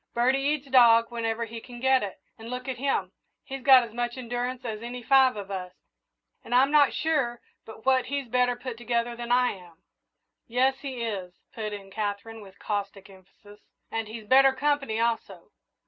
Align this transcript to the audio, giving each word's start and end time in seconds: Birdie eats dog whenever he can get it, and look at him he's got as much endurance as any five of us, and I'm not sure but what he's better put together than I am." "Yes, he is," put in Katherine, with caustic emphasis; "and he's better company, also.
Birdie 0.15 0.39
eats 0.39 0.65
dog 0.67 1.11
whenever 1.11 1.45
he 1.45 1.61
can 1.61 1.79
get 1.79 2.01
it, 2.01 2.19
and 2.35 2.49
look 2.49 2.67
at 2.67 2.79
him 2.79 3.11
he's 3.43 3.61
got 3.61 3.83
as 3.83 3.93
much 3.93 4.17
endurance 4.17 4.65
as 4.65 4.81
any 4.81 5.03
five 5.03 5.35
of 5.35 5.51
us, 5.51 5.73
and 6.43 6.55
I'm 6.55 6.71
not 6.71 6.91
sure 6.91 7.39
but 7.67 7.85
what 7.85 8.05
he's 8.07 8.27
better 8.27 8.55
put 8.55 8.79
together 8.79 9.15
than 9.15 9.31
I 9.31 9.51
am." 9.51 9.83
"Yes, 10.47 10.79
he 10.79 11.03
is," 11.03 11.35
put 11.53 11.71
in 11.71 11.91
Katherine, 11.91 12.41
with 12.41 12.57
caustic 12.57 13.11
emphasis; 13.11 13.59
"and 13.91 14.07
he's 14.07 14.25
better 14.25 14.53
company, 14.53 14.99
also. 14.99 15.51